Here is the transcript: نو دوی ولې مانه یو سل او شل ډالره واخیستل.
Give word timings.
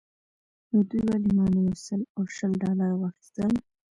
نو 0.71 0.79
دوی 0.89 1.01
ولې 1.07 1.31
مانه 1.37 1.59
یو 1.67 1.75
سل 1.85 2.01
او 2.17 2.23
شل 2.35 2.51
ډالره 2.63 2.95
واخیستل. 2.97 3.53